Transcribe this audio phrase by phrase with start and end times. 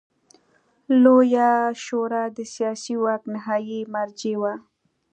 [1.03, 1.51] لویه
[1.83, 4.53] شورا د سیاسي واک نهايي مرجع وه.